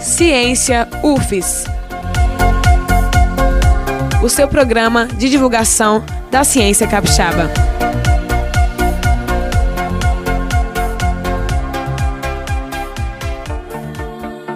[0.00, 1.64] Ciência UFES.
[4.22, 7.50] O seu programa de divulgação da ciência capixaba.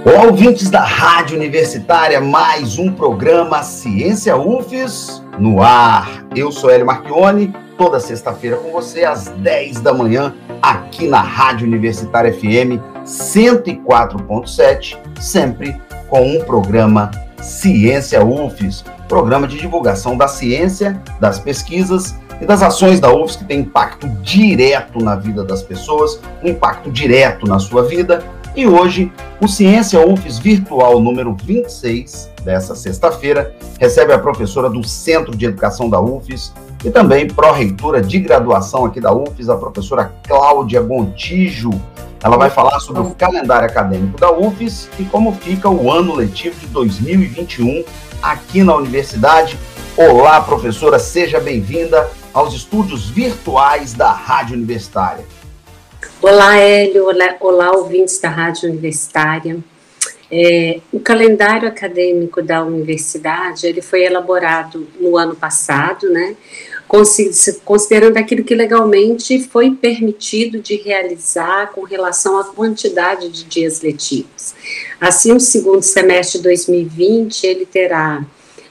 [0.08, 6.24] Olá, ouvintes da Rádio Universitária, mais um programa Ciência UFES no ar.
[6.32, 10.32] Eu sou Hélio Marchione, toda sexta-feira com você às 10 da manhã,
[10.62, 15.76] aqui na Rádio Universitária FM 104.7, sempre
[16.08, 17.10] com um programa
[17.42, 23.44] Ciência UFES, programa de divulgação da ciência, das pesquisas e das ações da UFES que
[23.44, 28.24] tem impacto direto na vida das pessoas, um impacto direto na sua vida
[28.56, 35.36] e hoje, o Ciência UFES Virtual número 26, dessa sexta-feira, recebe a professora do Centro
[35.36, 40.80] de Educação da UFES e também pró-reitora de graduação aqui da UFES, a professora Cláudia
[40.80, 41.70] Gontijo.
[42.24, 46.58] Ela vai falar sobre o calendário acadêmico da UFES e como fica o ano letivo
[46.58, 47.84] de 2021
[48.22, 49.58] aqui na universidade.
[49.98, 55.24] Olá, professora, seja bem-vinda aos estúdios virtuais da Rádio Universitária.
[56.28, 57.06] Olá, Hélio.
[57.06, 59.58] Olá, olá ouvintes da Rádio Universitária.
[60.28, 66.34] É, o calendário acadêmico da universidade ele foi elaborado no ano passado, né,
[67.64, 74.52] considerando aquilo que legalmente foi permitido de realizar com relação à quantidade de dias letivos.
[75.00, 78.26] Assim, o segundo semestre de 2020 ele terá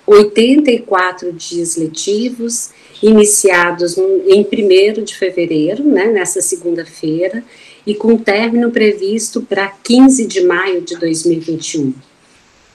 [0.05, 7.43] 84 dias letivos iniciados em 1 de fevereiro, né, nessa segunda-feira,
[7.85, 11.93] e com término previsto para 15 de maio de 2021.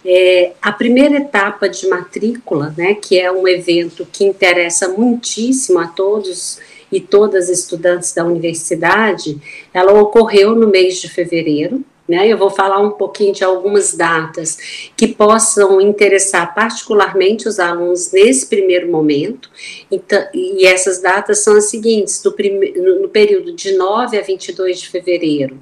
[0.05, 5.87] É, a primeira etapa de matrícula, né, que é um evento que interessa muitíssimo a
[5.87, 6.59] todos
[6.91, 9.39] e todas estudantes da universidade,
[9.73, 12.27] ela ocorreu no mês de fevereiro, né?
[12.29, 18.47] Eu vou falar um pouquinho de algumas datas que possam interessar particularmente os alunos nesse
[18.47, 19.49] primeiro momento.
[19.91, 24.81] Então, e essas datas são as seguintes: no, prime, no período de 9 a 22
[24.81, 25.59] de fevereiro,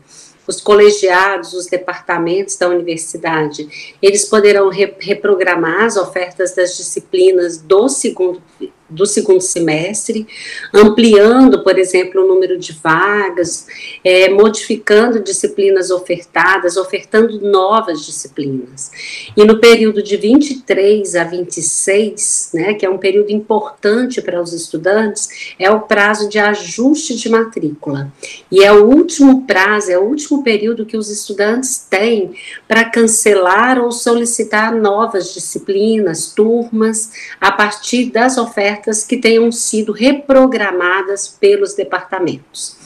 [0.47, 7.91] os colegiados, os departamentos da universidade, eles poderão re, reprogramar as ofertas das disciplinas do
[7.91, 8.43] segundo
[8.89, 10.27] do segundo semestre,
[10.73, 13.67] ampliando, por exemplo, o número de vagas,
[14.03, 18.91] é, modificando disciplinas ofertadas, ofertando novas disciplinas.
[19.37, 24.53] E no período de 23 a 26, né, que é um período importante para os
[24.53, 28.11] estudantes, é o prazo de ajuste de matrícula.
[28.51, 32.33] E é o último prazo, é o último período que os estudantes têm
[32.67, 37.11] para cancelar ou solicitar novas disciplinas, turmas,
[37.41, 42.77] a partir das ofertas que tenham sido reprogramadas pelos departamentos.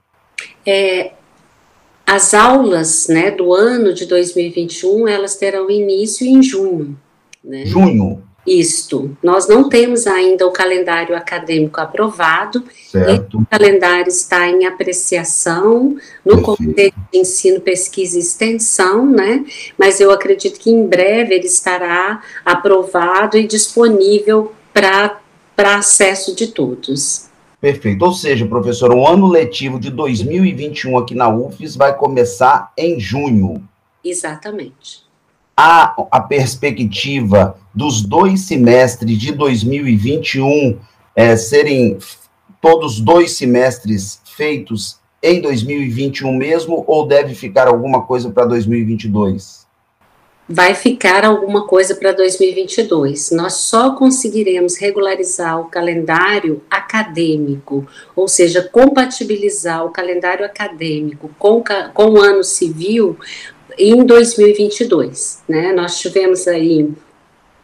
[0.64, 1.14] É,
[2.06, 6.96] as aulas né, do ano de 2021, elas terão início em junho.
[7.44, 7.66] Né?
[7.66, 8.22] Junho?
[8.46, 9.16] Isto.
[9.24, 13.40] Nós não temos ainda o calendário acadêmico aprovado, certo.
[13.40, 19.46] o calendário está em apreciação no Comitê de Ensino, Pesquisa e Extensão, né?
[19.78, 25.20] Mas eu acredito que em breve ele estará aprovado e disponível para
[25.58, 27.26] acesso de todos.
[27.60, 28.06] Perfeito.
[28.06, 33.68] Ou seja, professor, o ano letivo de 2021 aqui na UFES vai começar em junho.
[34.04, 35.05] Exatamente
[35.56, 40.80] há a perspectiva dos dois semestres de 2021
[41.16, 41.98] é, serem
[42.62, 49.66] todos dois semestres feitos em 2021 mesmo, ou deve ficar alguma coisa para 2022?
[50.48, 53.32] vai ficar alguma coisa para 2022.
[53.32, 61.64] Nós só conseguiremos regularizar o calendário acadêmico, ou seja, compatibilizar o calendário acadêmico com,
[61.94, 63.18] com o ano civil
[63.78, 65.44] em 2022.
[65.48, 65.74] Né?
[65.74, 66.90] Nós tivemos aí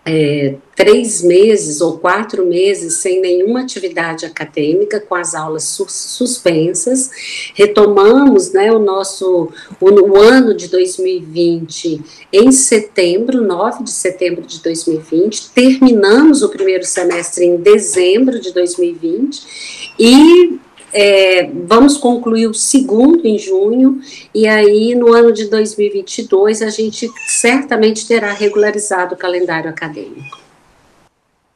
[0.03, 7.11] é, três meses ou quatro meses sem nenhuma atividade acadêmica, com as aulas suspensas.
[7.53, 9.49] Retomamos né, o nosso
[9.79, 12.01] o, o, ano de 2020
[12.33, 15.51] em setembro, 9 de setembro de 2020.
[15.51, 20.59] Terminamos o primeiro semestre em dezembro de 2020 e
[20.93, 24.01] é, vamos concluir o segundo em junho,
[24.33, 30.39] e aí no ano de 2022 a gente certamente terá regularizado o calendário acadêmico.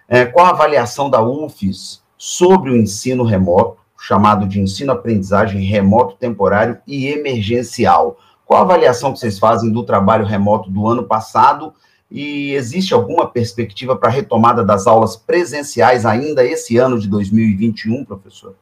[0.08, 6.78] É, qual a avaliação da UFES sobre o ensino remoto, chamado de ensino-aprendizagem remoto temporário
[6.86, 8.18] e emergencial?
[8.44, 11.72] Qual a avaliação que vocês fazem do trabalho remoto do ano passado
[12.10, 18.04] e existe alguma perspectiva para a retomada das aulas presenciais ainda esse ano de 2021,
[18.04, 18.56] professor?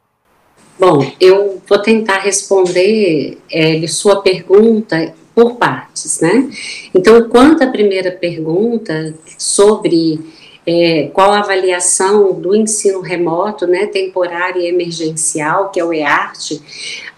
[0.79, 6.49] Bom, eu vou tentar responder é, sua pergunta por partes, né?
[6.95, 10.21] Então, quanto à primeira pergunta sobre
[10.65, 16.61] é, qual a avaliação do ensino remoto, né, temporário e emergencial, que é o EART,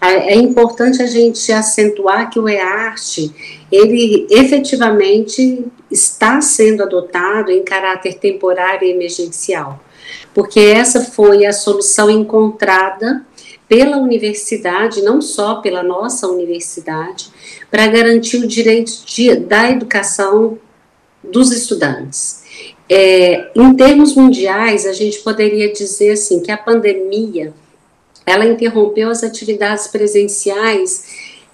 [0.00, 3.30] é importante a gente acentuar que o EART,
[3.70, 9.78] ele efetivamente está sendo adotado em caráter temporário e emergencial,
[10.34, 13.24] porque essa foi a solução encontrada
[13.72, 17.30] pela universidade, não só pela nossa universidade,
[17.70, 20.58] para garantir o direito de, da educação
[21.24, 22.42] dos estudantes.
[22.86, 27.54] É, em termos mundiais, a gente poderia dizer assim que a pandemia
[28.26, 31.06] ela interrompeu as atividades presenciais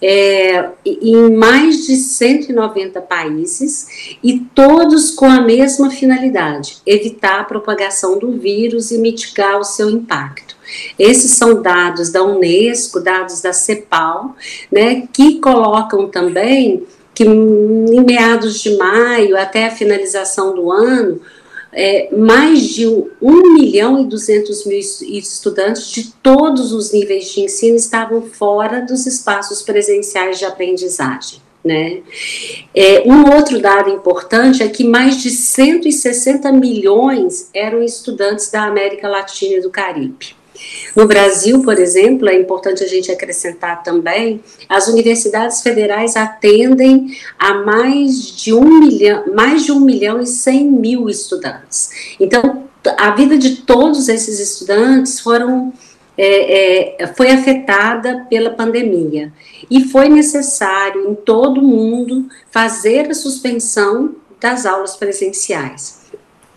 [0.03, 8.19] é, em mais de 190 países e todos com a mesma finalidade: evitar a propagação
[8.19, 10.48] do vírus e mitigar o seu impacto.
[10.99, 14.37] Esses são dados da Unesco, dados da CEPAL,
[14.71, 21.21] né, que colocam também que em meados de maio até a finalização do ano,
[21.73, 27.77] é, mais de 1 milhão e 200 mil estudantes de todos os níveis de ensino
[27.77, 31.41] estavam fora dos espaços presenciais de aprendizagem.
[31.65, 32.03] Né?
[32.73, 39.09] É, um outro dado importante é que mais de 160 milhões eram estudantes da América
[39.09, 40.38] Latina e do Caribe.
[40.95, 47.55] No Brasil, por exemplo, é importante a gente acrescentar também, as universidades federais atendem a
[47.55, 52.17] mais de um milhão, mais de um milhão e cem mil estudantes.
[52.19, 52.65] Então,
[52.97, 55.73] a vida de todos esses estudantes foram
[56.21, 59.33] é, é, foi afetada pela pandemia
[59.71, 65.98] e foi necessário em todo o mundo fazer a suspensão das aulas presenciais.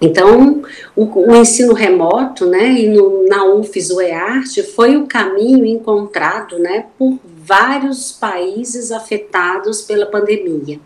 [0.02, 0.64] Então,
[0.96, 6.58] o, o, ensino remoto, né, e no, na UFES, o EART, foi o caminho encontrado,
[6.58, 10.80] né, por vários países afetados pela pandemia,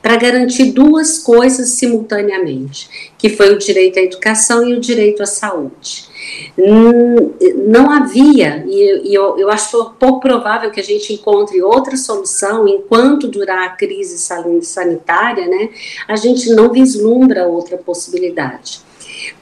[0.00, 5.26] para garantir duas coisas simultaneamente, que foi o direito à educação e o direito à
[5.26, 6.11] saúde.
[7.66, 13.28] Não havia, e eu, eu acho pouco provável que a gente encontre outra solução enquanto
[13.28, 14.18] durar a crise
[14.62, 15.70] sanitária, né?
[16.06, 18.80] A gente não vislumbra outra possibilidade.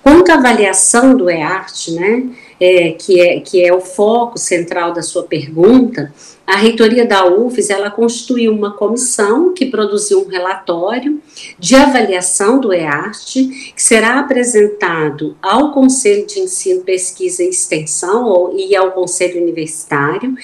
[0.03, 2.25] Quanto à avaliação do EART, né?
[2.63, 6.13] É, que, é, que é o foco central da sua pergunta,
[6.51, 11.23] a reitoria da UFES ela constituiu uma comissão que produziu um relatório
[11.57, 18.75] de avaliação do EART, que será apresentado ao Conselho de Ensino, Pesquisa e Extensão e
[18.75, 20.35] ao Conselho Universitário.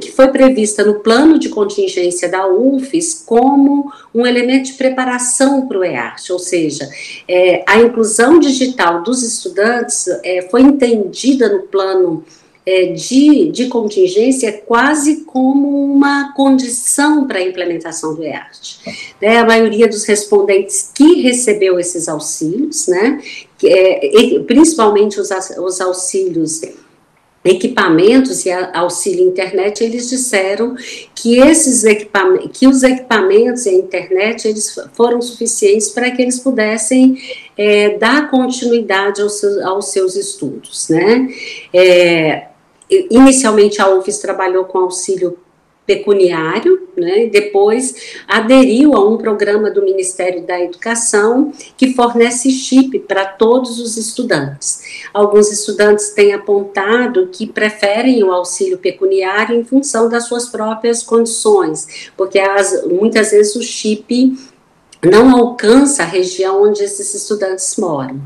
[0.00, 5.78] que foi prevista no plano de contingência da UFES como um elemento de preparação para
[5.78, 6.88] o EART, ou seja,
[7.26, 12.24] é, a inclusão digital dos estudantes é, foi entendida no plano
[12.64, 18.78] é, de, de contingência é quase como uma condição para a implementação do EART.
[19.20, 23.20] Né, a maioria dos respondentes que recebeu esses auxílios, né,
[23.58, 26.60] que, é, principalmente os, os auxílios
[27.44, 30.76] equipamentos e auxílio internet, eles disseram
[31.14, 36.38] que esses equipamentos, que os equipamentos e a internet eles foram suficientes para que eles
[36.38, 37.18] pudessem
[37.58, 41.28] é, dar continuidade aos seus, aos seus estudos, né?
[41.74, 42.51] É,
[43.10, 45.38] inicialmente a UFES trabalhou com auxílio
[45.84, 53.24] pecuniário, né, depois aderiu a um programa do Ministério da Educação que fornece chip para
[53.24, 55.08] todos os estudantes.
[55.12, 62.10] Alguns estudantes têm apontado que preferem o auxílio pecuniário em função das suas próprias condições,
[62.16, 64.36] porque as, muitas vezes o chip
[65.04, 68.22] não alcança a região onde esses estudantes moram.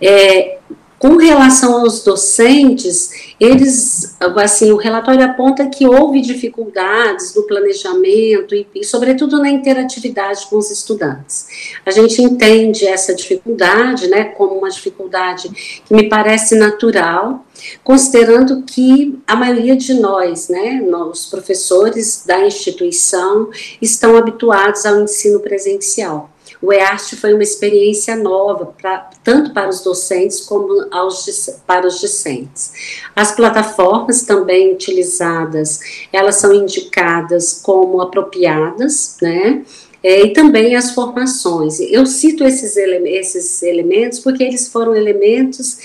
[0.00, 0.58] É,
[1.00, 8.66] com relação aos docentes, eles, assim, o relatório aponta que houve dificuldades no planejamento e,
[8.74, 11.72] e, sobretudo, na interatividade com os estudantes.
[11.86, 15.48] A gente entende essa dificuldade, né, como uma dificuldade
[15.86, 17.46] que me parece natural,
[17.82, 23.48] considerando que a maioria de nós, né, os professores da instituição,
[23.80, 26.30] estão habituados ao ensino presencial.
[26.62, 32.00] O EART foi uma experiência nova, pra, tanto para os docentes como aos, para os
[32.00, 32.72] discentes.
[33.16, 35.80] As plataformas também utilizadas,
[36.12, 39.64] elas são indicadas como apropriadas, né?
[40.02, 41.78] É, e também as formações.
[41.80, 45.78] Eu cito esses, ele esses elementos porque eles foram elementos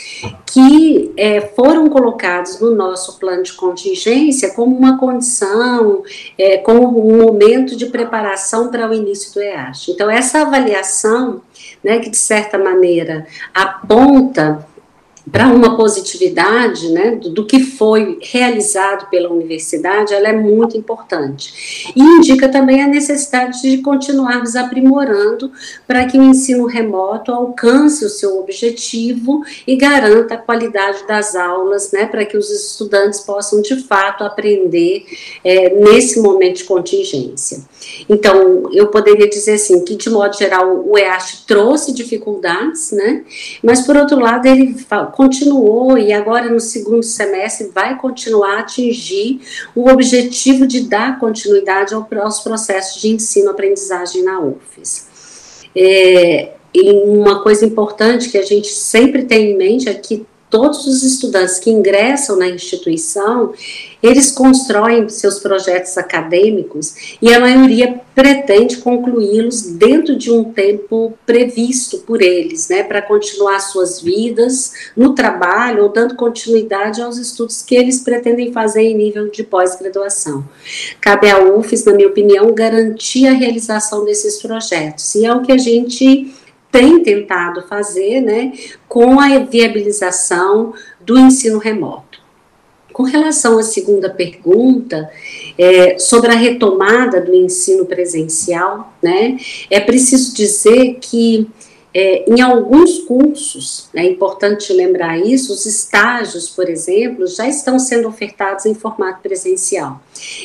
[0.46, 6.04] que é, foram colocados no nosso plano de contingência como uma condição,
[6.38, 9.90] é, como um momento de preparação para o início do EASH.
[9.90, 11.42] Então, essa avaliação,
[11.84, 14.66] né, que de certa maneira aponta
[15.32, 21.92] para uma positividade né, do, do, que foi realizado pela universidade, ela é muito importante.
[21.96, 25.52] E indica também a necessidade de continuarmos aprimorando
[25.88, 31.92] para que o ensino remoto alcance o seu objetivo e garanta a qualidade das aulas,
[31.92, 35.06] né, para que os estudantes possam, de fato, aprender
[35.44, 37.60] é, nesse momento de contingência.
[38.08, 43.24] Então, eu poderia dizer assim, que de modo geral o EASH trouxe dificuldades, né,
[43.64, 44.74] mas por outro lado ele
[45.16, 49.40] continuou e agora no segundo semestre vai continuar a atingir
[49.74, 55.08] o objetivo de dar continuidade aos processos de ensino-aprendizagem na UFES.
[55.74, 60.88] É, e uma coisa importante que a gente sempre tem em mente é que todos
[60.88, 63.52] os estudantes que ingressam na instituição,
[64.02, 71.98] eles constroem seus projetos acadêmicos e a maioria pretende concluí-los dentro de um tempo previsto
[71.98, 77.76] por eles, né, para continuar suas vidas no trabalho ou dando continuidade aos estudos que
[77.76, 80.46] eles pretendem fazer em nível de pós-graduação.
[81.02, 85.52] Cabe à UFES, na minha opinião, garantir a realização desses projetos e é o que
[85.52, 86.34] a gente
[86.76, 88.52] tem tentado fazer, né,
[88.86, 92.20] com a viabilização do ensino remoto.
[92.92, 95.10] Com relação à segunda pergunta,
[95.58, 99.38] é, sobre a retomada do ensino presencial, né,
[99.70, 101.48] é preciso dizer que
[101.98, 108.10] É, em alguns cursos, é importante lembrar isso, os estágios, por exemplo, já estão sendo
[108.10, 110.02] ofertados em formato presencial.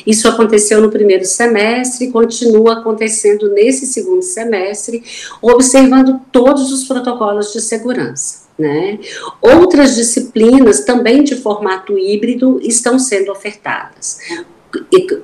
[0.07, 5.03] Isso aconteceu no primeiro semestre continua acontecendo nesse segundo semestre,
[5.41, 8.41] observando todos os protocolos de segurança.
[8.57, 8.99] Né?
[9.41, 14.19] Outras disciplinas, também de formato híbrido, estão sendo ofertadas.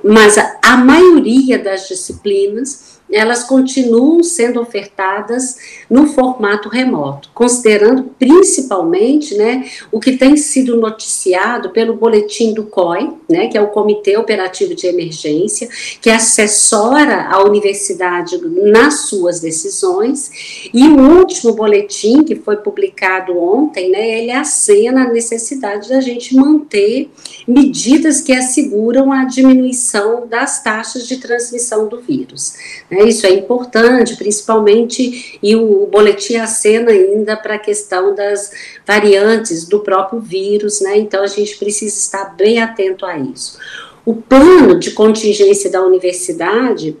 [0.04, 5.56] Mas a, a maioria das disciplinas elas continuam sendo ofertadas
[5.88, 13.12] no formato remoto, considerando principalmente né, o que tem sido noticiado pelo boletim do COI,
[13.28, 15.68] né, que é o Comitê Operativo de Emergência,
[16.00, 18.38] que assessora a universidade
[18.72, 25.12] nas suas decisões, e o último boletim, que foi publicado ontem, né, ele acena a
[25.12, 27.10] necessidade da gente manter
[27.46, 32.54] medidas que asseguram a diminuição das taxas de transmissão do vírus.
[32.90, 33.08] Né, né?
[33.08, 38.50] Isso é importante, principalmente, e o, o boletim acena ainda para a questão das
[38.84, 40.98] variantes do próprio vírus, né?
[40.98, 43.56] Então a gente precisa estar bem atento a isso.
[44.04, 46.96] O plano de contingência da universidade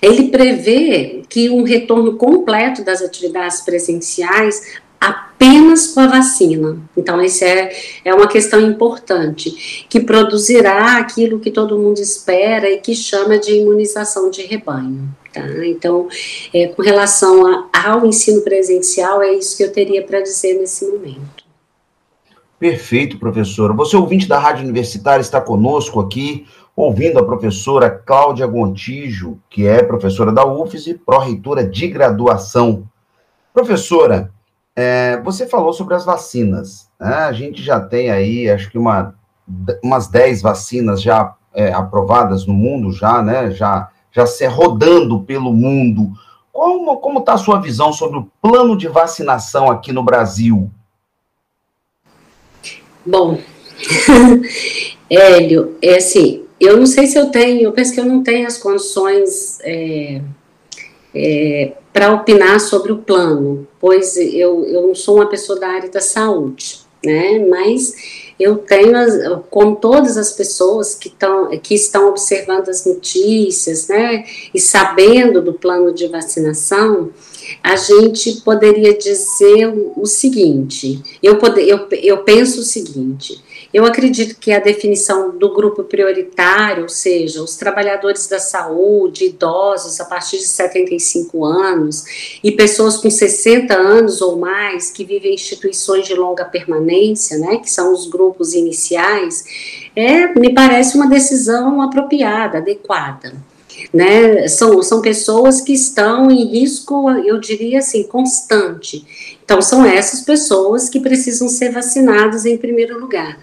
[0.00, 6.78] ele prevê que um retorno completo das atividades presenciais apenas com a vacina.
[6.96, 7.72] Então, isso é,
[8.04, 13.52] é uma questão importante, que produzirá aquilo que todo mundo espera e que chama de
[13.52, 15.08] imunização de rebanho.
[15.34, 15.66] Tá?
[15.66, 16.06] Então,
[16.54, 20.86] é, com relação a, ao ensino presencial, é isso que eu teria para dizer nesse
[20.86, 21.44] momento.
[22.56, 23.72] Perfeito, professora.
[23.74, 29.82] Você, ouvinte da Rádio Universitária, está conosco aqui, ouvindo a professora Cláudia Gontijo, que é
[29.82, 32.88] professora da UFES e pró-reitora de graduação.
[33.52, 34.30] Professora,
[34.76, 36.88] é, você falou sobre as vacinas.
[36.98, 37.12] Né?
[37.12, 39.14] A gente já tem aí, acho que uma,
[39.82, 43.50] umas 10 vacinas já é, aprovadas no mundo, já, né?
[43.50, 46.12] Já já se rodando pelo mundo.
[46.52, 50.70] Como está a sua visão sobre o plano de vacinação aqui no Brasil?
[53.04, 53.40] Bom,
[55.10, 58.46] Hélio, é assim, eu não sei se eu tenho, eu penso que eu não tenho
[58.46, 60.22] as condições é,
[61.14, 65.90] é, para opinar sobre o plano, pois eu, eu não sou uma pessoa da área
[65.90, 72.68] da saúde, né, mas eu tenho, como todas as pessoas que, tão, que estão observando
[72.68, 77.10] as notícias, né, e sabendo do plano de vacinação,
[77.62, 84.38] a gente poderia dizer o, seguinte: eu, pode, eu, eu penso o seguinte, eu acredito
[84.38, 90.38] que a definição do grupo prioritário, ou seja, os trabalhadores da saúde, idosos a partir
[90.38, 96.14] de 75 anos e pessoas com 60 anos ou mais que vivem em instituições de
[96.14, 99.44] longa permanência, né, que são os grupos iniciais,
[99.96, 103.34] é, me parece uma decisão apropriada, adequada
[103.92, 104.46] né?
[104.48, 109.33] São, são pessoas que estão em risco, eu diria assim, constante.
[109.44, 113.38] Então, são essas pessoas que precisam ser vacinadas em primeiro lugar.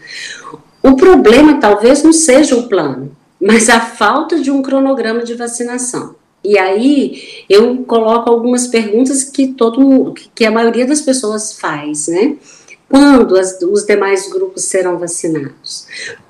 [0.82, 6.16] O problema talvez não seja o plano, mas a falta de um cronograma de vacinação.
[6.44, 12.36] E aí eu coloco algumas perguntas que todo que a maioria das pessoas faz, né?
[12.90, 15.86] Quando as, os demais grupos serão vacinados?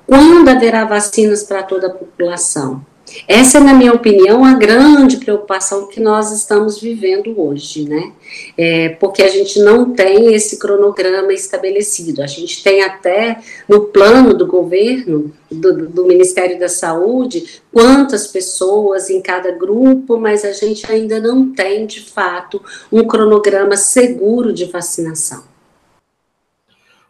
[0.06, 2.86] Quando haverá vacinas para toda a população?
[3.28, 8.12] Essa é, na minha opinião, a grande preocupação que nós estamos vivendo hoje, né?
[8.58, 12.22] É, porque a gente não tem esse cronograma estabelecido.
[12.22, 19.10] A gente tem até no plano do governo, do, do Ministério da Saúde, quantas pessoas
[19.10, 24.66] em cada grupo, mas a gente ainda não tem, de fato, um cronograma seguro de
[24.66, 25.51] vacinação.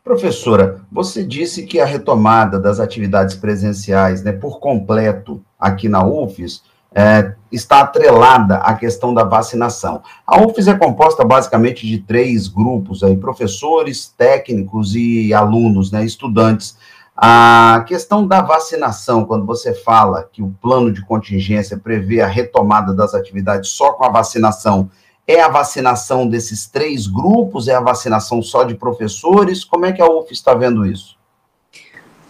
[0.04, 6.64] Professora, você disse que a retomada das atividades presenciais, né, por completo, aqui na UFES,
[6.94, 10.02] é, está atrelada à questão da vacinação.
[10.26, 16.78] A UFES é composta basicamente de três grupos aí, professores, técnicos e alunos, né, estudantes.
[17.16, 22.94] A questão da vacinação, quando você fala que o plano de contingência prevê a retomada
[22.94, 24.90] das atividades só com a vacinação,
[25.28, 27.68] é a vacinação desses três grupos?
[27.68, 29.64] É a vacinação só de professores?
[29.64, 31.18] Como é que a UF está vendo isso?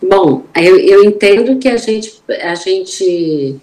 [0.01, 3.60] Bom, eu, eu entendo que a gente, a gente,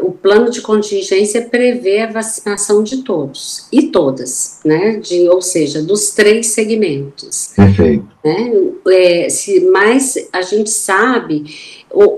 [0.00, 4.96] o plano de contingência prevê a vacinação de todos e todas, né?
[4.96, 7.52] De, ou seja, dos três segmentos.
[7.54, 8.06] Perfeito.
[8.24, 8.52] Né?
[8.88, 11.44] É, se, mas a gente sabe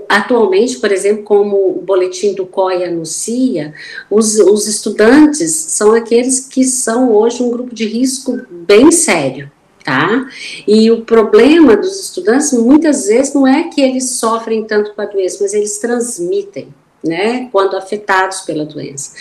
[0.07, 3.73] Atualmente, por exemplo, como o boletim do COI anuncia,
[4.09, 9.51] os, os estudantes são aqueles que são hoje um grupo de risco bem sério,
[9.83, 10.29] tá?
[10.65, 15.05] E o problema dos estudantes muitas vezes não é que eles sofrem tanto com a
[15.05, 16.69] doença, mas eles transmitem.
[17.05, 19.11] Né, quando afetados pela doença.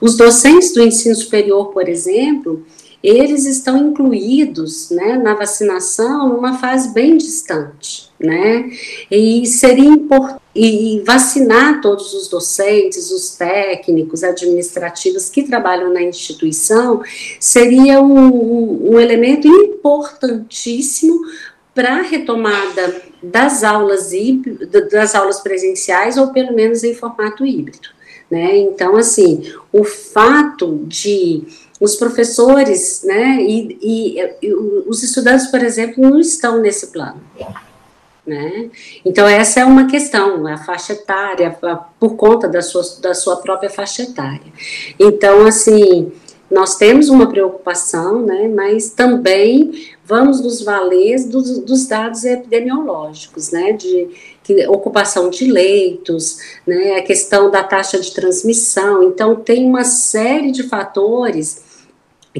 [0.00, 2.64] Os docentes do ensino superior, por exemplo,
[3.02, 8.70] eles estão incluídos né, na vacinação numa fase bem distante, né?
[9.10, 17.02] E seria importante e vacinar todos os docentes, os técnicos, administrativos que trabalham na instituição
[17.40, 21.20] seria um, um elemento importantíssimo
[21.74, 24.10] para a retomada das aulas
[24.90, 27.88] das aulas presenciais ou pelo menos em formato híbrido,
[28.30, 28.56] né?
[28.58, 31.44] Então, assim, o fato de
[31.82, 37.20] os professores, né, e, e, e os estudantes, por exemplo, não estão nesse plano.
[38.24, 38.70] Né?
[39.04, 41.58] Então, essa é uma questão, a faixa etária,
[41.98, 44.52] por conta da sua, da sua própria faixa etária.
[44.96, 46.12] Então, assim,
[46.52, 53.72] nós temos uma preocupação, né, mas também vamos nos valer dos, dos dados epidemiológicos, né,
[53.72, 54.10] de
[54.44, 56.36] que, ocupação de leitos,
[56.66, 59.02] né, a questão da taxa de transmissão.
[59.02, 61.71] Então, tem uma série de fatores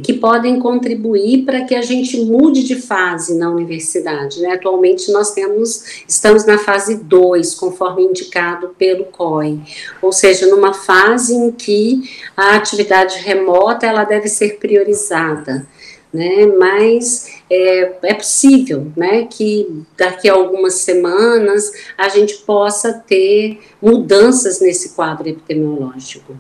[0.01, 4.41] que podem contribuir para que a gente mude de fase na universidade.
[4.41, 4.53] Né?
[4.53, 9.61] Atualmente nós temos, estamos na fase 2, conforme indicado pelo COI,
[10.01, 12.03] ou seja, numa fase em que
[12.37, 15.67] a atividade remota ela deve ser priorizada.
[16.15, 23.61] Né, mas é, é possível né, que daqui a algumas semanas a gente possa ter
[23.81, 26.37] mudanças nesse quadro epidemiológico.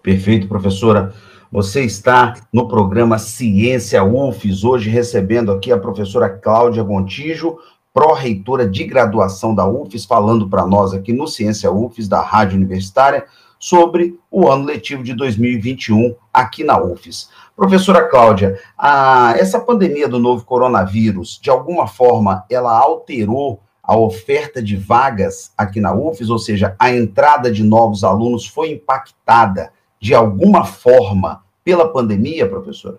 [0.00, 1.12] Perfeito, professora.
[1.52, 7.58] Você está no programa Ciência UFES, hoje recebendo aqui a professora Cláudia Gontijo,
[7.92, 13.24] pró-reitora de graduação da UFES, falando para nós aqui no Ciência UFES, da Rádio Universitária,
[13.58, 17.30] sobre o ano letivo de 2021 aqui na UFES.
[17.56, 24.62] Professora Cláudia, a, essa pandemia do novo coronavírus, de alguma forma, ela alterou a oferta
[24.62, 30.14] de vagas aqui na UFES, ou seja, a entrada de novos alunos foi impactada de
[30.14, 32.98] alguma forma pela pandemia, professora?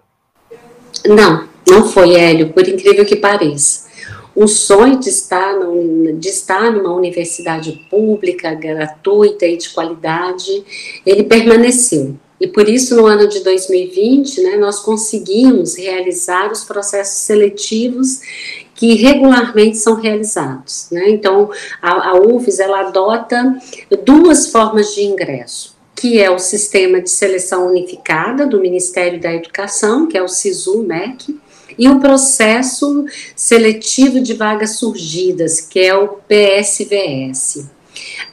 [1.06, 3.90] Não, não foi, Hélio, por incrível que pareça.
[4.36, 10.64] O sonho de estar, no, de estar numa universidade pública, gratuita e de qualidade,
[11.06, 12.16] ele permaneceu.
[12.40, 18.22] E por isso, no ano de 2020, né, nós conseguimos realizar os processos seletivos
[18.74, 20.88] que regularmente são realizados.
[20.92, 21.10] Né?
[21.10, 23.56] Então, a, a UFES, ela adota
[24.04, 30.08] duas formas de ingresso que é o Sistema de Seleção Unificada do Ministério da Educação,
[30.08, 31.40] que é o SISU-MEC,
[31.78, 37.70] e o Processo Seletivo de Vagas Surgidas, que é o PSVS.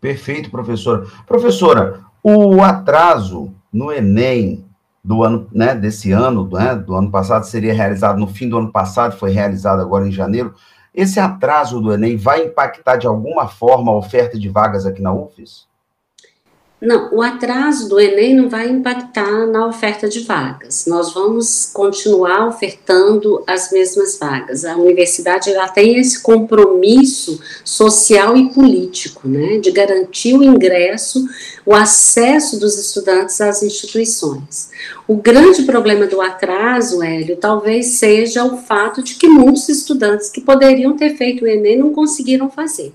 [0.00, 1.06] Perfeito, professora.
[1.26, 4.64] Professora, o atraso no Enem
[5.02, 8.72] do ano, né, desse ano, né, do ano passado, seria realizado no fim do ano
[8.72, 10.54] passado, foi realizado agora em janeiro.
[10.94, 15.12] Esse atraso do Enem vai impactar de alguma forma a oferta de vagas aqui na
[15.12, 15.66] UFES?
[16.84, 20.84] Não, o atraso do Enem não vai impactar na oferta de vagas.
[20.86, 24.66] Nós vamos continuar ofertando as mesmas vagas.
[24.66, 31.26] A universidade já tem esse compromisso social e político, né, de garantir o ingresso,
[31.64, 34.68] o acesso dos estudantes às instituições.
[35.08, 40.42] O grande problema do atraso, Hélio, talvez seja o fato de que muitos estudantes que
[40.42, 42.92] poderiam ter feito o Enem não conseguiram fazer.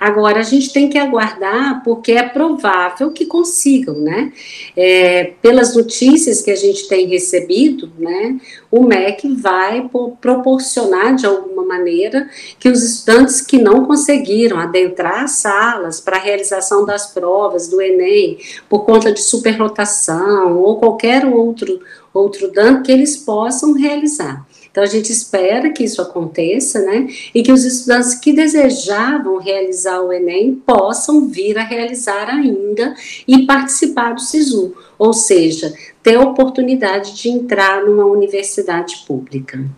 [0.00, 4.32] Agora, a gente tem que aguardar, porque é provável que consigam, né?
[4.76, 8.38] É, pelas notícias que a gente tem recebido, né?
[8.70, 9.88] O MEC vai
[10.20, 16.20] proporcionar, de alguma maneira, que os estudantes que não conseguiram adentrar as salas para a
[16.20, 21.80] realização das provas do Enem, por conta de superlotação ou qualquer outro,
[22.12, 24.47] outro dano, que eles possam realizar.
[24.78, 27.08] Então a gente espera que isso aconteça, né?
[27.34, 32.94] E que os estudantes que desejavam realizar o Enem possam vir a realizar ainda
[33.26, 39.68] e participar do SISU, ou seja, ter a oportunidade de entrar numa universidade pública.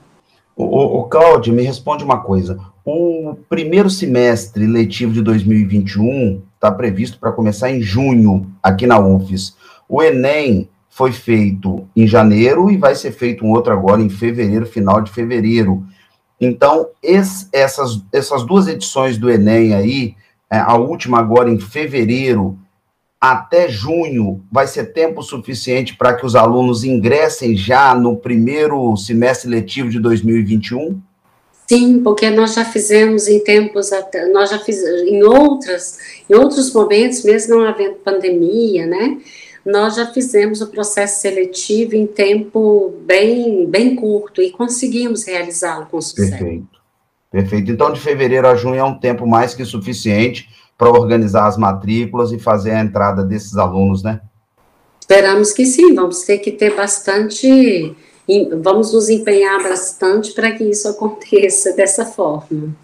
[0.54, 2.60] O, o Cláudio, me responde uma coisa.
[2.84, 9.56] O primeiro semestre letivo de 2021 está previsto para começar em junho, aqui na UFES.
[9.88, 10.68] O Enem
[11.00, 15.10] foi feito em janeiro e vai ser feito um outro agora em fevereiro, final de
[15.10, 15.82] fevereiro.
[16.38, 20.14] Então, esse, essas, essas duas edições do Enem aí,
[20.50, 22.58] é, a última agora em fevereiro,
[23.18, 29.48] até junho, vai ser tempo suficiente para que os alunos ingressem já no primeiro semestre
[29.48, 31.00] letivo de 2021?
[31.66, 33.88] Sim, porque nós já fizemos em tempos,
[34.34, 39.16] nós já fizemos em outras, em outros momentos, mesmo não havendo pandemia, né?
[39.64, 46.00] Nós já fizemos o processo seletivo em tempo bem, bem curto e conseguimos realizá-lo com
[46.00, 46.30] sucesso.
[46.30, 46.80] Perfeito.
[47.30, 47.70] Perfeito.
[47.70, 52.32] Então, de fevereiro a junho é um tempo mais que suficiente para organizar as matrículas
[52.32, 54.20] e fazer a entrada desses alunos, né?
[55.00, 57.94] Esperamos que sim, vamos ter que ter bastante
[58.62, 62.74] vamos nos empenhar bastante para que isso aconteça dessa forma.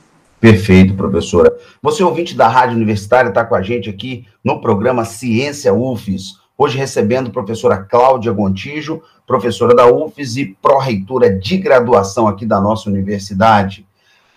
[0.40, 1.56] Perfeito, professora.
[1.80, 6.34] Você, ouvinte da Rádio Universitária, está com a gente aqui no programa Ciência UFES.
[6.59, 12.88] Hoje recebendo professora Cláudia Gontijo, professora da UFES e pró-reitora de graduação aqui da nossa
[12.88, 13.87] universidade.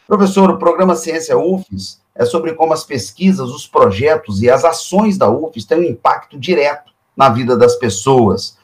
[0.05, 5.17] Professor, o programa Ciência UFES é sobre como as pesquisas, os projetos e as ações
[5.17, 8.57] da UFES têm um impacto direto na vida das pessoas.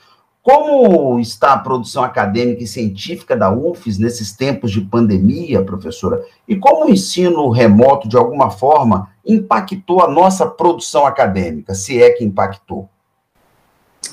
[0.43, 6.21] Como está a produção acadêmica e científica da UFES nesses tempos de pandemia, professora?
[6.45, 12.09] E como o ensino remoto, de alguma forma, impactou a nossa produção acadêmica, se é
[12.09, 12.89] que impactou?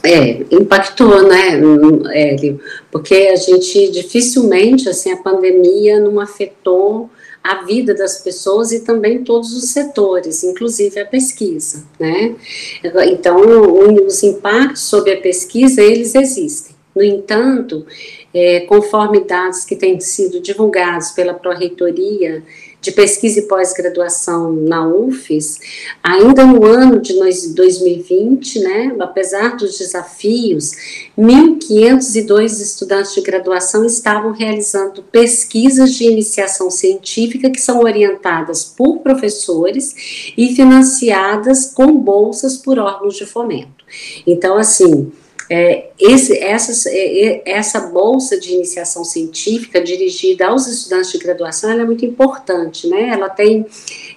[0.02, 1.60] É, impactou, né,
[2.12, 2.60] Hélio?
[2.90, 7.10] Porque a gente dificilmente, assim, a pandemia não afetou
[7.42, 12.36] a vida das pessoas e também todos os setores, inclusive a pesquisa, né?
[13.06, 13.40] Então,
[14.06, 16.76] os impactos sobre a pesquisa, eles existem.
[16.94, 17.86] No entanto,
[18.32, 22.42] é, conforme dados que têm sido divulgados pela Pró-Reitoria
[22.82, 25.60] de pesquisa e pós-graduação na UFES,
[26.02, 27.14] ainda no ano de
[27.54, 30.72] 2020, né, apesar dos desafios,
[31.16, 40.34] 1.502 estudantes de graduação estavam realizando pesquisas de iniciação científica que são orientadas por professores
[40.36, 43.84] e financiadas com bolsas por órgãos de fomento.
[44.26, 45.12] Então, assim,
[45.54, 51.84] é, esse, essas, é, essa bolsa de iniciação científica dirigida aos estudantes de graduação é
[51.84, 53.10] muito importante, né?
[53.10, 53.66] Ela tem,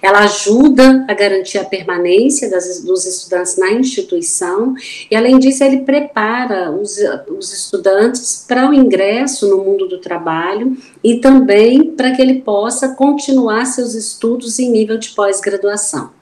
[0.00, 4.74] ela ajuda a garantir a permanência das, dos estudantes na instituição
[5.10, 6.96] e, além disso, ele prepara os,
[7.28, 12.94] os estudantes para o ingresso no mundo do trabalho e também para que ele possa
[12.94, 16.15] continuar seus estudos em nível de pós-graduação.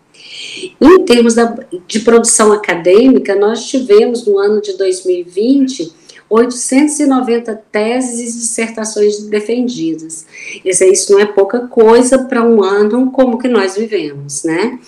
[0.80, 1.54] Em termos da,
[1.87, 10.26] de produção acadêmica, nós tivemos no ano de 2020 890 teses e dissertações defendidas.
[10.64, 14.78] Isso não é pouca coisa para um ano como que nós vivemos, né?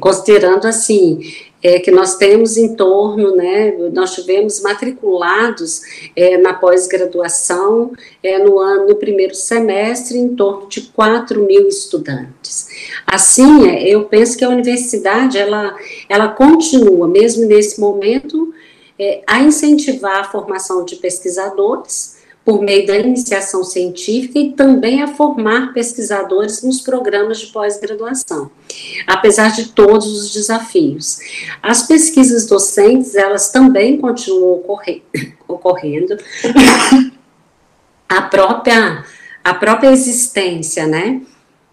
[0.00, 1.20] Considerando assim,
[1.62, 5.82] é, que nós temos em torno, né, nós tivemos matriculados
[6.16, 12.68] é, na pós-graduação é, no ano, no primeiro semestre, em torno de 4 mil estudantes.
[13.06, 15.76] Assim, é, eu penso que a universidade, ela,
[16.08, 18.52] ela continua, mesmo nesse momento,
[18.98, 22.11] é, a incentivar a formação de pesquisadores,
[22.44, 28.50] por meio da iniciação científica e também a formar pesquisadores nos programas de pós-graduação,
[29.06, 31.18] apesar de todos os desafios.
[31.62, 35.02] As pesquisas docentes, elas também continuam ocorre
[35.46, 36.16] ocorrendo.
[38.08, 39.04] a própria
[39.44, 41.20] a própria existência, né,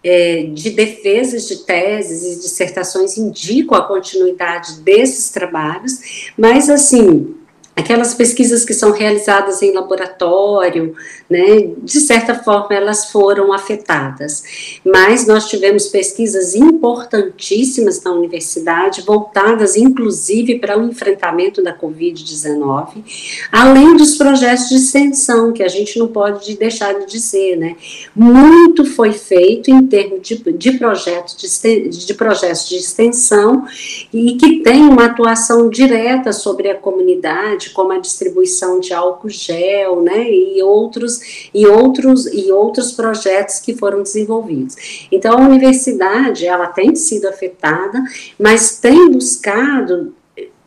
[0.02, 7.34] é, de defesas de teses e dissertações indicam a continuidade desses trabalhos, mas assim,
[7.74, 10.94] aquelas pesquisas que são realizadas em laboratório,
[11.28, 14.42] né, de certa forma elas foram afetadas.
[14.84, 23.04] Mas nós tivemos pesquisas importantíssimas na universidade, voltadas inclusive para o enfrentamento da Covid-19,
[23.50, 27.76] além dos projetos de extensão, que a gente não pode deixar de dizer, né.
[28.14, 33.64] Muito foi feito em termos de, de projetos de, de projetos de extensão
[34.12, 40.02] e que tem uma atuação direta sobre a comunidade, como a distribuição de álcool gel,
[40.02, 45.08] né, e outros e outros e outros projetos que foram desenvolvidos.
[45.10, 48.02] Então a universidade ela tem sido afetada,
[48.38, 50.14] mas tem buscado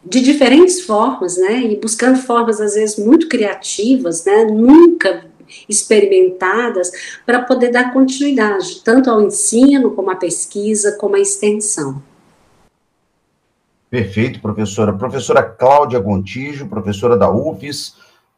[0.06, 5.26] de diferentes formas, né, e buscando formas às vezes muito criativas, né, nunca
[5.70, 6.92] experimentadas
[7.26, 12.02] para poder dar continuidade, tanto ao ensino, como à pesquisa, como à extensão.
[13.94, 14.92] Perfeito, professora.
[14.92, 17.94] Professora Cláudia Gontijo, professora da UFES,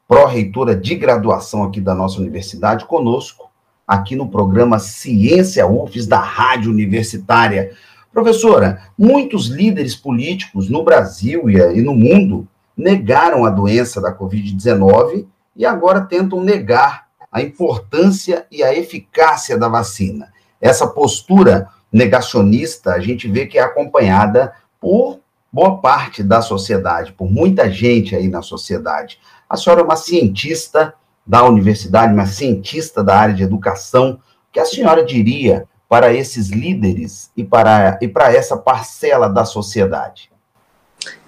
[0.06, 3.50] pró-reitora de graduação aqui da nossa universidade, conosco,
[3.88, 7.72] aqui no programa Ciência UFES da Rádio Universitária.
[8.12, 15.65] Professora, muitos líderes políticos no Brasil e no mundo negaram a doença da Covid-19 e
[15.65, 20.34] agora tentam negar a importância e a eficácia da vacina.
[20.60, 25.24] Essa postura negacionista, a gente vê que é acompanhada por
[25.56, 29.22] boa parte da sociedade, por muita gente aí na sociedade.
[29.50, 30.94] A senhora é uma cientista
[31.26, 34.20] da universidade, uma cientista da área de educação.
[34.50, 39.46] O que a senhora diria para esses líderes e para, e para essa parcela da
[39.46, 40.30] sociedade?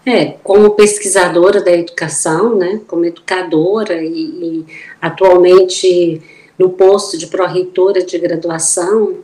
[0.06, 4.66] É, como pesquisadora da educação, né, como educadora e, e
[5.02, 6.22] atualmente
[6.60, 9.20] no posto de pró-reitora de graduação,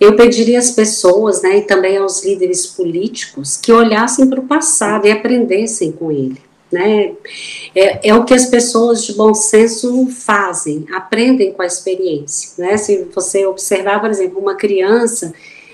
[0.00, 5.06] eu pediria às pessoas, né, e também aos líderes políticos, que olhassem para o passado
[5.06, 6.40] e aprendessem com ele.
[6.70, 7.12] Né?
[7.74, 12.50] É, é, o que as pessoas de bom senso fazem, aprendem com a experiência.
[12.58, 12.76] Né?
[12.76, 15.32] Se você observar, por exemplo, uma criança,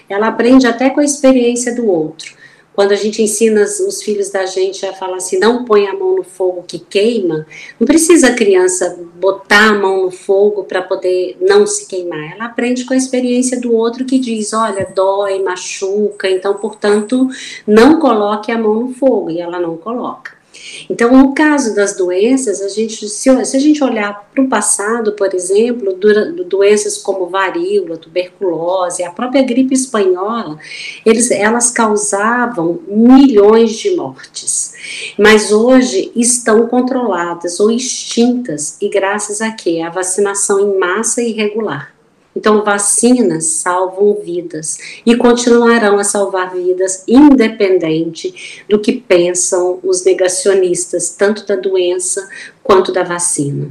[0.09, 2.42] ela aprende até com a experiência do outro.
[2.75, 6.17] Quando a gente ensina os filhos da gente a falar assim, não põe a mão
[6.17, 7.47] no fogo que queima,
[7.79, 12.33] não precisa a criança botar a mão no fogo para poder não se queimar.
[12.33, 17.29] Ela aprende com a experiência do outro que diz, olha, dói, machuca, então, portanto,
[17.67, 20.42] não coloque a mão no fogo, e ela não coloca.
[20.89, 25.35] Então, no caso das doenças, a gente, se, a gente olhar para o passado, por
[25.35, 25.99] exemplo,
[26.47, 30.59] doenças como varíola, tuberculose, a própria gripe espanhola,
[31.05, 34.75] eles, elas causavam milhões de mortes.
[35.19, 39.81] Mas hoje estão controladas ou extintas, e graças a quê?
[39.81, 41.92] A vacinação em massa e regular.
[42.35, 51.11] Então, vacinas salvam vidas e continuarão a salvar vidas, independente do que pensam os negacionistas,
[51.11, 52.27] tanto da doença
[52.63, 53.71] quanto da vacina.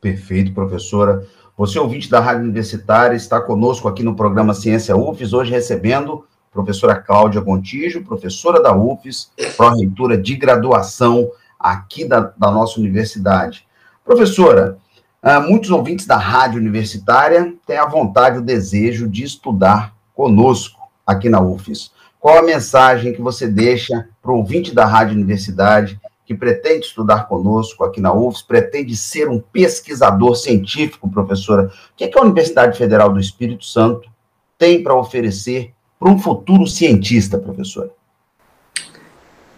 [0.00, 1.26] Perfeito, professora.
[1.56, 6.52] Você, ouvinte da Rádio Universitária, está conosco aqui no programa Ciência UFES, hoje recebendo a
[6.52, 13.66] professora Cláudia Gontijo, professora da UFES, pró-reitora de graduação aqui da, da nossa universidade.
[14.02, 14.78] Professora,
[15.22, 21.28] Uh, muitos ouvintes da rádio universitária têm a vontade, o desejo de estudar conosco aqui
[21.28, 21.92] na UFES.
[22.18, 27.28] Qual a mensagem que você deixa para o ouvinte da rádio universidade que pretende estudar
[27.28, 31.66] conosco aqui na UFES, pretende ser um pesquisador científico, professora?
[31.66, 34.10] O que, é que a Universidade Federal do Espírito Santo
[34.56, 37.90] tem para oferecer para um futuro cientista, professora?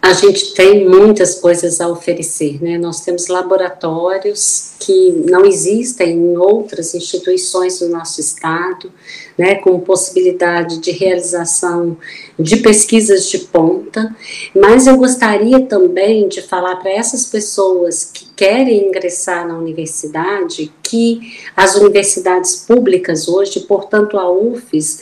[0.03, 2.77] A gente tem muitas coisas a oferecer, né?
[2.77, 8.91] Nós temos laboratórios que não existem em outras instituições do nosso estado,
[9.37, 9.55] né?
[9.55, 11.95] Com possibilidade de realização
[12.37, 14.13] de pesquisas de ponta,
[14.53, 21.37] mas eu gostaria também de falar para essas pessoas que querem ingressar na universidade que
[21.55, 24.99] as universidades públicas hoje, portanto a UFES,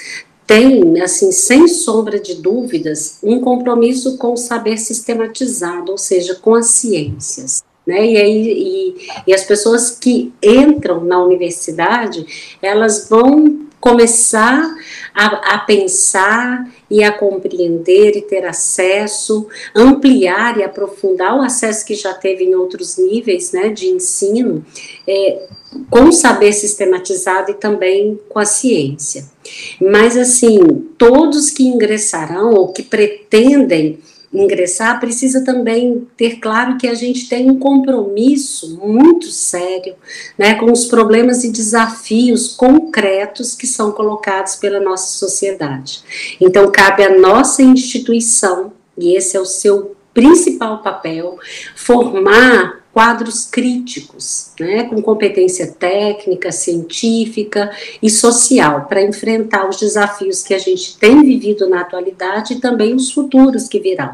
[0.51, 6.53] tem, assim, sem sombra de dúvidas, um compromisso com o saber sistematizado, ou seja, com
[6.53, 7.63] as ciências.
[7.87, 8.05] Né?
[8.05, 8.95] E, aí, e,
[9.27, 14.75] e as pessoas que entram na universidade, elas vão começar
[15.15, 21.95] a, a, pensar e a compreender e ter acesso, ampliar e aprofundar o acesso que
[21.95, 24.65] já teve em outros níveis né, de ensino,
[25.07, 25.47] é,
[25.89, 29.25] com o saber sistematizado e também com a ciência.
[29.81, 30.59] Mas, assim,
[30.97, 33.99] todos que ingressarão ou que pretendem
[34.33, 39.95] ingressar, precisa também ter claro que a gente tem um compromisso muito sério
[40.37, 46.01] né, com os problemas e desafios concretos que são colocados pela nossa sociedade.
[46.39, 51.37] Então, cabe à nossa instituição, e esse é o seu principal papel,
[51.75, 60.53] formar quadros críticos, né, com competência técnica, científica e social, para enfrentar os desafios que
[60.53, 64.13] a gente tem vivido na atualidade e também os futuros que virão,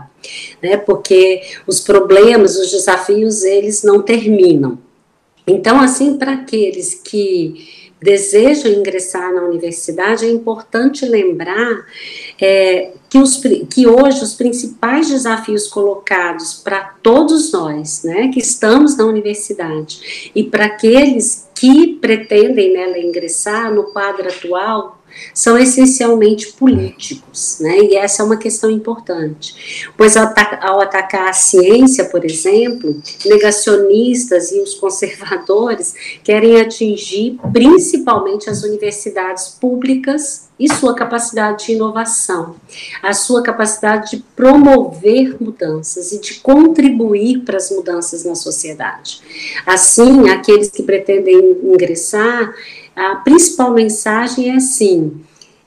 [0.62, 4.78] né, porque os problemas, os desafios, eles não terminam.
[5.48, 11.86] Então, assim, para aqueles que desejam ingressar na universidade, é importante lembrar
[12.40, 18.98] é, que, os, que hoje os principais desafios colocados para todos nós, né, que estamos
[18.98, 24.97] na universidade, e para aqueles que pretendem nela ingressar no quadro atual,
[25.34, 27.80] são essencialmente políticos, né?
[27.80, 34.52] E essa é uma questão importante, pois ao, ao atacar a ciência, por exemplo, negacionistas
[34.52, 35.94] e os conservadores
[36.24, 42.56] querem atingir principalmente as universidades públicas e sua capacidade de inovação,
[43.04, 49.22] a sua capacidade de promover mudanças e de contribuir para as mudanças na sociedade.
[49.66, 52.54] Assim, aqueles que pretendem ingressar,
[52.98, 55.22] a principal mensagem é assim: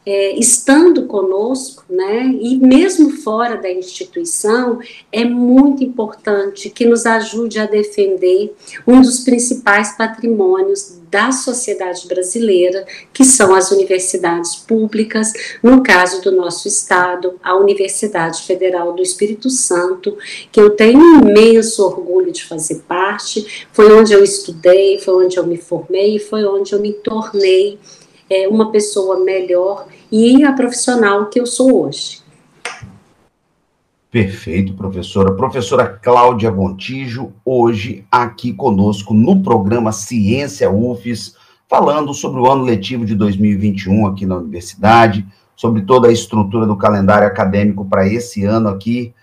[0.04, 4.80] é, estando conosco, né, e mesmo fora da instituição,
[5.12, 8.54] é muito importante que nos ajude a defender
[8.86, 15.32] um dos principais patrimônios da sociedade brasileira, que são as universidades públicas,
[15.62, 20.16] no caso do nosso estado, a Universidade Federal do Espírito Santo,
[20.52, 25.46] que eu tenho imenso orgulho de fazer parte, foi onde eu estudei, foi onde eu
[25.46, 27.78] me formei, foi onde eu me tornei
[28.28, 32.19] é, uma pessoa melhor e a profissional que eu sou hoje.
[34.10, 35.32] Perfeito, professora.
[35.34, 41.36] Professora Cláudia Gontijo, hoje aqui conosco no programa Ciência UFES,
[41.68, 46.76] falando sobre o ano letivo de 2021 aqui na universidade, sobre toda a estrutura do
[46.76, 49.14] calendário acadêmico para esse ano aqui.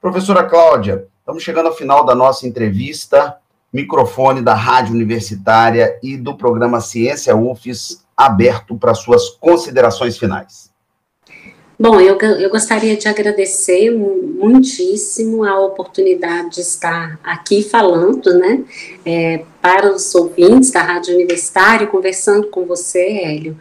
[0.00, 3.38] Professora Cláudia, estamos chegando ao final da nossa entrevista.
[3.72, 10.75] Microfone da Rádio Universitária e do programa Ciência UFES aberto para suas considerações finais.
[11.78, 18.64] Bom, eu, eu gostaria de agradecer muitíssimo a oportunidade de estar aqui falando, né,
[19.04, 23.58] é, para os ouvintes da Rádio Universitária, conversando com você, Hélio.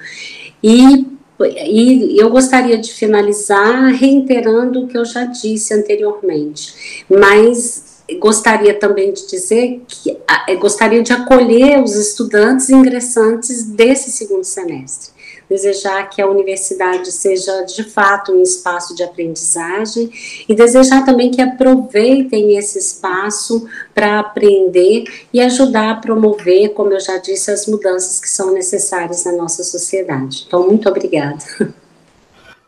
[0.64, 1.06] E,
[1.42, 9.12] e eu gostaria de finalizar reiterando o que eu já disse anteriormente, mas gostaria também
[9.12, 10.18] de dizer que
[10.58, 15.15] gostaria de acolher os estudantes ingressantes desse segundo semestre.
[15.50, 20.10] Desejar que a universidade seja de fato um espaço de aprendizagem
[20.48, 27.00] e desejar também que aproveitem esse espaço para aprender e ajudar a promover, como eu
[27.00, 30.46] já disse, as mudanças que são necessárias na nossa sociedade.
[30.48, 31.44] Então, muito obrigada.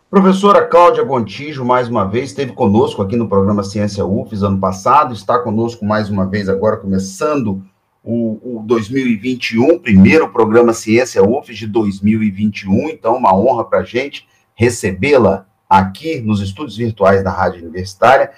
[0.09, 5.13] Professora Cláudia Gontijo, mais uma vez, esteve conosco aqui no programa Ciência UFES ano passado,
[5.13, 7.61] está conosco mais uma vez agora, começando
[8.03, 14.27] o, o 2021, primeiro programa Ciência UFES de 2021, então uma honra para a gente
[14.55, 18.31] recebê-la aqui nos estúdios virtuais da Rádio Universitária.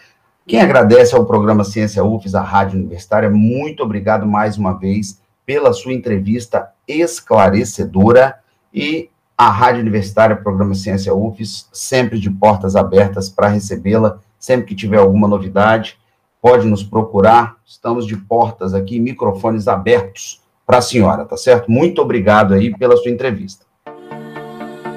[0.47, 5.73] Quem agradece ao programa Ciência UFES, a Rádio Universitária, muito obrigado mais uma vez pela
[5.73, 8.39] sua entrevista esclarecedora.
[8.73, 14.75] E a Rádio Universitária, Programa Ciência UFES, sempre de portas abertas para recebê-la, sempre que
[14.75, 15.98] tiver alguma novidade,
[16.41, 21.71] pode nos procurar, estamos de portas aqui, microfones abertos para a senhora, tá certo?
[21.71, 23.69] Muito obrigado aí pela sua entrevista.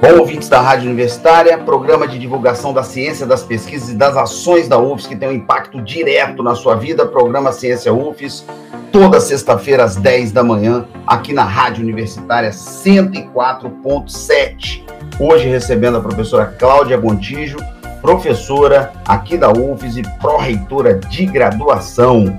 [0.02, 4.66] Bom, ouvintes da Rádio Universitária, programa de divulgação da ciência, das pesquisas e das ações
[4.66, 8.44] da UFES que tem um impacto direto na sua vida, programa Ciência UFES,
[8.90, 14.82] toda sexta-feira às 10 da manhã, aqui na Rádio Universitária 104.7.
[15.20, 17.58] Hoje recebendo a professora Cláudia Gontijo,
[18.02, 22.38] professora aqui da UFES e pró-reitora de graduação.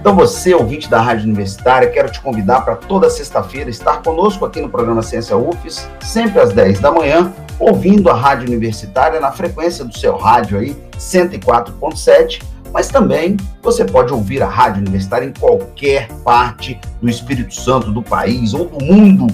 [0.00, 4.60] Então, você, ouvinte da Rádio Universitária, quero te convidar para toda sexta-feira estar conosco aqui
[4.60, 9.84] no programa Ciência UFES, sempre às 10 da manhã, ouvindo a Rádio Universitária na frequência
[9.84, 16.08] do seu rádio aí, 104.7 mas também você pode ouvir a Rádio Universitária em qualquer
[16.24, 19.26] parte do Espírito Santo, do país ou do mundo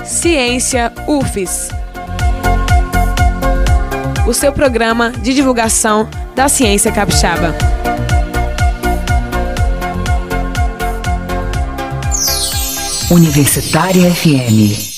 [0.05, 1.78] Ciência UFES.
[4.29, 7.55] O seu programa de divulgação da ciência capixaba.
[13.09, 14.89] Universitária FM